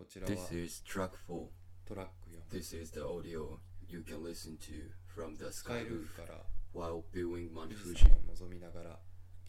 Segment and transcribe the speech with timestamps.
[0.00, 1.44] こちらは This is track 4.
[1.86, 6.06] トラック4 This is the audio you can listen to from the スカ sky イルー roof
[6.06, 6.40] フから
[6.74, 8.08] while viewing Mount 富士 Fuji.
[8.08, 8.98] 山を望みながら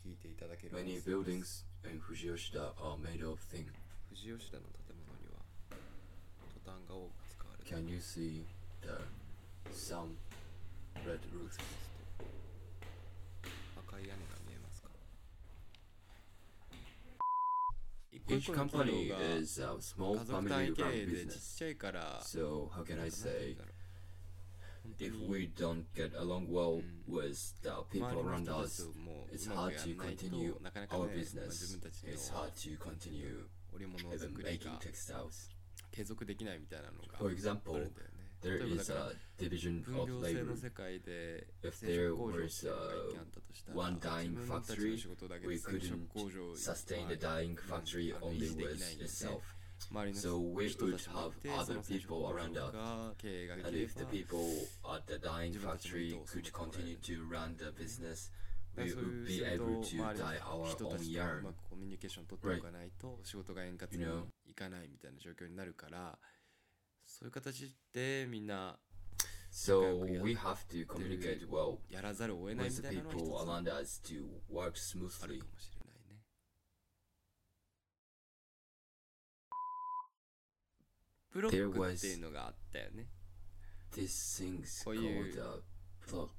[0.04, 3.64] 聞いていただける Many 音声です buildings in Fujiyoshida are made of thin.
[4.10, 5.40] 富士吉田の建物には
[5.72, 8.44] トタンが多く使われてい Can you see
[8.84, 8.92] the
[9.72, 10.18] some
[11.08, 11.64] red ま roofs?
[13.88, 14.41] 赤い屋根が
[18.32, 21.62] Each company is a small family run business.
[22.22, 23.56] So, how can I say?
[25.00, 27.14] If we don't get along well hmm.
[27.16, 28.82] with the people around us,
[29.32, 30.58] it's hard to continue
[30.92, 31.78] our business.
[32.04, 33.46] It's hard to continue
[34.14, 35.50] even making textiles.
[37.20, 37.82] For example,
[38.42, 40.54] there is a division 分 of labor.
[41.64, 46.08] If 染 there was いうのが一 a 軒あったとしたら one 自 dyeing 分たちの factory, we couldn't
[46.56, 49.42] sustain the まあ dyeing factory only with itself.
[50.14, 52.76] So we 人 would have て other people 工 around 場 us.
[53.66, 58.30] And if the ば people at the that factory could continue to run the business,
[58.76, 61.42] だ we would be able 周 to りの dye our own yarn.
[61.42, 64.26] まくコミュニケーション取っておかないと仕事が円滑に You know
[67.22, 68.80] そういう形でみんな
[69.52, 75.40] So we have to communicate well やらざるを得ないみたいなのは一つ around us to work ある smoothly.
[75.40, 76.22] かもしれないね。
[81.32, 83.08] ブロッ There ク was っていうのがあったよね。
[83.94, 86.30] These things For called you- a block.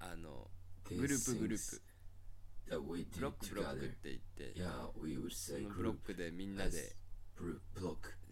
[0.00, 0.50] あの、
[0.88, 2.74] These グループグルー things プ。
[2.74, 3.92] that we ブロ do ックブロックっ together.
[3.94, 6.99] て言って、Yeah, we would そ say のブロ group ックでみんな as で、group.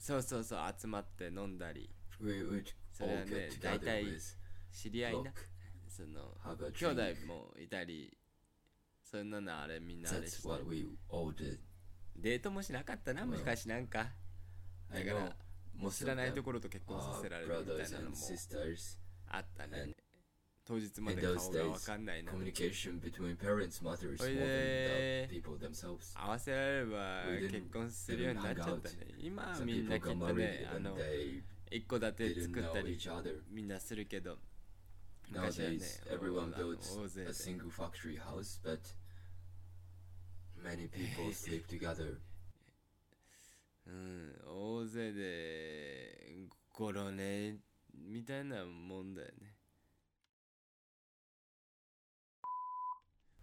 [0.09, 1.91] そうそうそう、集まって飲んだり。
[2.95, 4.07] それはね、大体
[4.73, 5.33] 知り合いな。
[5.87, 6.35] その
[6.73, 8.17] 兄弟もいたり、
[9.05, 10.43] そんなのあれみんなれして。
[12.17, 14.09] デートもしなかったな、もしかしなんか。
[14.91, 15.37] だから、
[15.75, 17.85] もう知らないところと結婚させられるみたいな
[19.27, 19.95] あったね。
[20.68, 22.32] 当日ま In で顔 those がわ days, かんないな。
[22.32, 26.18] communication between parents matters more than おいで the people themselves.
[26.18, 28.96] 合わせられれば We didn't 結婚するようになっちゃったね。
[29.20, 31.42] 今は Some みんな people きっ got と married ね、あ when の、 they
[31.72, 33.42] 一戸建て didn't 作った know り each other.
[33.52, 34.38] みんなするけど、
[35.30, 38.80] 昔はね Nowadays, everyone あの builds 大勢 a で single factory house, but
[40.64, 42.18] many people sleep together.
[43.86, 46.38] うん、大勢で
[46.72, 47.58] ゴロね
[47.94, 49.54] みたいなもんだよね。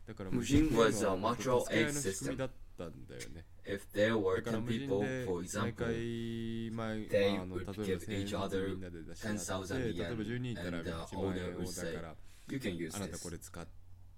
[0.06, 2.36] だから無人っていうの was a は natural 助け合いの aid 仕組み system.
[2.38, 3.44] だったんだよね。
[3.64, 7.66] If there だ were から無 10人 people, で for 毎 example, 回前、 they まあ、あの例え would
[7.66, 11.66] ば give 1000 each other みんなで出し合って10,000例えば yen 10人いたら and the 1万 owner 円 would を
[11.66, 12.14] say, だから、
[12.48, 13.30] you can use あなたこ this.
[13.32, 13.66] れ使っ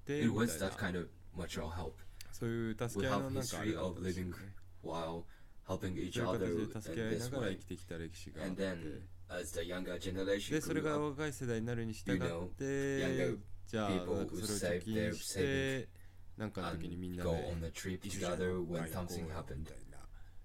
[0.06, 1.93] て、 It み was たい that な kind of mutual help
[2.33, 4.37] そういう助 We け合い have のなんかあれ history だった of んですよ living ね
[4.83, 5.25] while
[5.67, 7.59] helping そう each いう other 形 in で助け合いな this がら生 way.
[7.59, 12.21] きてきた歴史があっ And て then, as the younger generation でそれ grew が up, 若い世代になるに従 You っ
[12.23, 15.89] know, て younger じゃあ people なんか who それを貯 save their 金して
[16.37, 19.65] なんかの時にみん and な go で on a trip 一緒に together when 旅行 something み happened.
[19.65, 19.99] たいな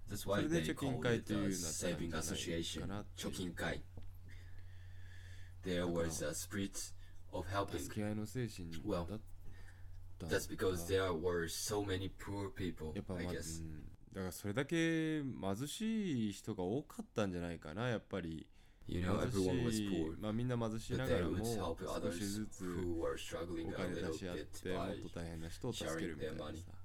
[0.10, 2.80] That's そ why れで they 貯金 call 会 it という a ようになったん saving じゃない association,
[2.82, 3.82] かなっていう Chokinkai.
[5.66, 6.94] There was a spirit
[7.34, 7.94] of 助 helping.
[7.94, 9.20] け合いの精神 Well, だっ
[10.20, 13.62] たん That's because だ there were so many poor people, やっぱ、ま I あう guess.
[13.64, 18.47] ん、 だからそれだけ貧しい人が多かったんじゃないかなやっぱり。
[18.89, 26.82] You know, 貧しい、まあ、みんな貧しいながらも少しずつお金出し合ってもっと大変な人を助けるみたいなさ。